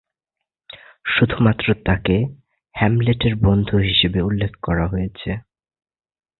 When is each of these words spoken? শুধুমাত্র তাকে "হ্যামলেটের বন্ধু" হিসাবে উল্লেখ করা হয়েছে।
শুধুমাত্র 1.05 1.67
তাকে 1.85 2.15
"হ্যামলেটের 2.75 3.33
বন্ধু" 3.45 3.75
হিসাবে 3.87 4.19
উল্লেখ 4.21 4.51
করা 4.61 4.85
হয়েছে। 4.87 5.29